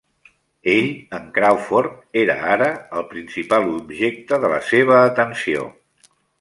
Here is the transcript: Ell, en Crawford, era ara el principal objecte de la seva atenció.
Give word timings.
Ell, 0.71 0.87
en 1.17 1.27
Crawford, 1.35 1.99
era 2.23 2.37
ara 2.55 2.71
el 3.01 3.07
principal 3.13 3.71
objecte 3.77 4.43
de 4.47 4.53
la 4.57 4.61
seva 4.73 4.99
atenció. 5.15 5.71